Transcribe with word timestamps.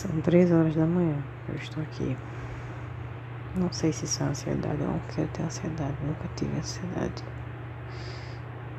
São 0.00 0.18
três 0.22 0.50
horas 0.50 0.74
da 0.74 0.86
manhã. 0.86 1.22
Eu 1.46 1.56
estou 1.56 1.82
aqui. 1.82 2.16
Não 3.54 3.70
sei 3.70 3.92
se 3.92 4.06
isso 4.06 4.22
é 4.22 4.26
ansiedade. 4.28 4.80
Eu 4.80 4.86
não 4.86 4.98
quero 5.14 5.28
ter 5.28 5.42
ansiedade. 5.42 5.94
Nunca 6.02 6.26
tive 6.36 6.56
ansiedade. 6.56 7.22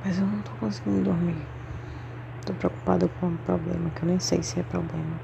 Mas 0.04 0.18
eu 0.18 0.26
não 0.26 0.39
estou 0.39 0.55
conseguindo 0.55 1.04
dormir. 1.04 1.38
Estou 2.39 2.55
preocupada 2.55 3.07
com 3.07 3.28
um 3.28 3.38
problema 3.38 3.92
que 3.92 4.02
eu 4.02 4.07
nem 4.07 4.20
sei 4.20 4.42
se 4.42 4.60
é 4.60 4.63
problema. 4.63 5.20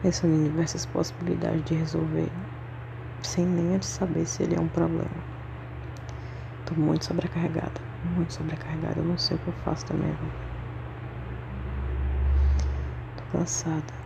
Pensando 0.00 0.32
em 0.32 0.44
diversas 0.44 0.86
possibilidades 0.86 1.62
de 1.66 1.74
resolver, 1.74 2.32
sem 3.22 3.44
nem 3.44 3.74
antes 3.74 3.90
saber 3.90 4.24
se 4.24 4.42
ele 4.44 4.54
é 4.56 4.58
um 4.58 4.68
problema. 4.68 5.22
Estou 6.60 6.78
muito 6.78 7.04
sobrecarregada. 7.04 7.82
Muito 8.16 8.32
sobrecarregada. 8.32 8.98
Eu 8.98 9.04
não 9.04 9.18
sei 9.18 9.36
o 9.36 9.40
que 9.40 9.48
eu 9.48 9.54
faço 9.62 9.86
da 9.88 9.94
minha. 9.94 10.16
Estou 13.14 13.40
cansada. 13.40 14.05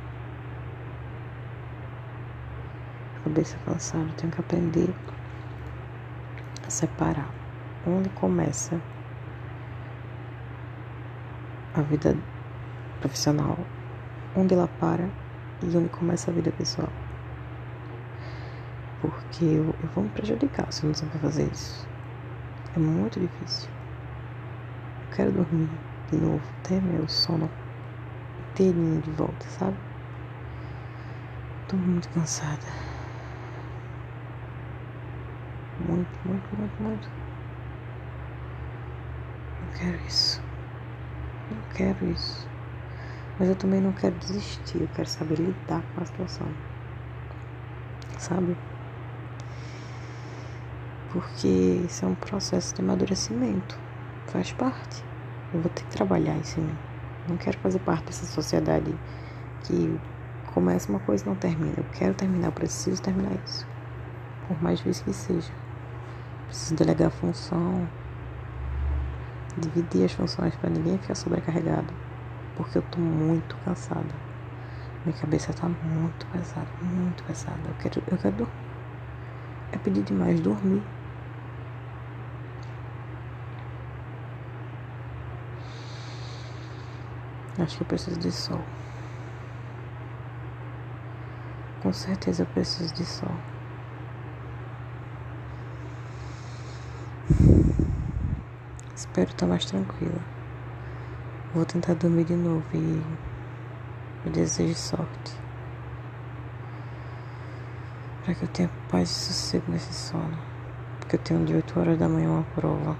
Cabeça 3.24 3.56
cansada, 3.64 4.04
eu 4.04 4.12
tenho 4.14 4.32
que 4.32 4.40
aprender 4.40 4.94
a 6.66 6.70
separar 6.70 7.30
onde 7.86 8.08
começa 8.10 8.80
a 11.74 11.82
vida 11.82 12.16
profissional, 13.00 13.56
onde 14.36 14.54
ela 14.54 14.68
para 14.68 15.08
e 15.62 15.76
onde 15.76 15.88
começa 15.88 16.30
a 16.30 16.34
vida 16.34 16.50
pessoal. 16.52 16.88
Porque 19.00 19.44
eu, 19.44 19.74
eu 19.82 19.88
vou 19.94 20.04
me 20.04 20.10
prejudicar 20.10 20.70
se 20.72 20.82
eu 20.82 20.88
não 20.88 20.94
souber 20.94 21.20
fazer 21.20 21.50
isso. 21.50 21.86
É 22.74 22.78
muito 22.78 23.18
difícil. 23.18 23.68
Eu 25.10 25.16
quero 25.16 25.32
dormir 25.32 25.68
de 26.10 26.18
novo, 26.18 26.42
ter 26.62 26.80
meu 26.82 27.08
sono 27.08 27.50
inteirinho 28.52 29.00
de 29.00 29.10
volta, 29.10 29.46
sabe? 29.58 29.76
Tô 31.68 31.76
muito 31.76 32.08
cansada. 32.10 32.89
Muito, 35.88 36.10
muito, 36.24 36.56
muito, 36.56 36.82
muito. 36.82 37.08
Não 39.62 39.72
quero 39.78 39.96
isso. 40.06 40.40
Não 41.50 41.62
quero 41.74 42.04
isso. 42.10 42.46
Mas 43.38 43.48
eu 43.48 43.56
também 43.56 43.80
não 43.80 43.92
quero 43.92 44.14
desistir. 44.16 44.82
Eu 44.82 44.88
quero 44.88 45.08
saber 45.08 45.36
lidar 45.36 45.82
com 45.94 46.02
a 46.02 46.06
situação. 46.06 46.46
Sabe? 48.18 48.54
Porque 51.12 51.48
isso 51.48 52.04
é 52.04 52.08
um 52.08 52.14
processo 52.14 52.74
de 52.74 52.82
amadurecimento. 52.82 53.78
Faz 54.26 54.52
parte. 54.52 55.02
Eu 55.52 55.60
vou 55.60 55.70
ter 55.70 55.82
que 55.82 55.90
trabalhar 55.90 56.36
isso 56.38 56.60
em 56.60 56.64
mim. 56.64 56.78
Não 57.28 57.36
quero 57.36 57.58
fazer 57.58 57.78
parte 57.80 58.04
dessa 58.06 58.26
sociedade 58.26 58.94
que 59.64 59.98
começa 60.52 60.90
uma 60.90 61.00
coisa 61.00 61.24
e 61.24 61.26
não 61.26 61.36
termina. 61.36 61.74
Eu 61.78 61.84
quero 61.98 62.14
terminar, 62.14 62.48
eu 62.48 62.52
preciso 62.52 63.00
terminar 63.02 63.32
isso. 63.46 63.66
Por 64.46 64.62
mais 64.62 64.78
difícil 64.78 65.04
que 65.04 65.12
seja. 65.12 65.69
Preciso 66.50 66.74
delegar 66.74 67.12
função, 67.12 67.88
dividir 69.56 70.04
as 70.04 70.10
funções 70.12 70.56
para 70.56 70.68
ninguém 70.68 70.98
ficar 70.98 71.14
sobrecarregado, 71.14 71.94
porque 72.56 72.76
eu 72.76 72.82
tô 72.82 72.98
muito 73.00 73.56
cansada. 73.58 74.20
Minha 75.04 75.16
cabeça 75.16 75.54
tá 75.54 75.68
muito 75.68 76.26
pesada, 76.26 76.70
muito 76.80 77.22
pesada. 77.24 77.70
Eu 77.70 77.74
quero, 77.74 78.02
eu 78.10 78.18
quero 78.18 78.36
dormir. 78.36 78.54
É 79.72 79.78
pedir 79.78 80.02
demais 80.04 80.40
dormir. 80.40 80.84
Acho 87.58 87.76
que 87.76 87.82
eu 87.82 87.86
preciso 87.86 88.18
de 88.18 88.32
sol. 88.32 88.64
Com 91.80 91.92
certeza 91.92 92.42
eu 92.42 92.46
preciso 92.46 92.94
de 92.94 93.04
sol. 93.04 93.40
Espero 99.00 99.30
estar 99.30 99.46
mais 99.46 99.64
tranquila. 99.64 100.20
Vou 101.54 101.64
tentar 101.64 101.94
dormir 101.94 102.24
de 102.24 102.36
novo 102.36 102.62
e 102.74 103.02
eu 104.26 104.30
desejo 104.30 104.74
sorte. 104.74 105.32
Para 108.22 108.34
que 108.34 108.42
eu 108.42 108.48
tenha 108.48 108.70
paz 108.90 109.08
e 109.08 109.14
sossego 109.14 109.72
nesse 109.72 109.94
sono. 109.94 110.38
Porque 110.98 111.16
eu 111.16 111.20
tenho 111.20 111.46
de 111.46 111.54
8 111.54 111.80
horas 111.80 111.98
da 111.98 112.10
manhã 112.10 112.30
uma 112.30 112.42
prova. 112.54 112.94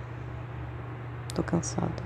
Tô 1.34 1.42
cansada. 1.42 2.02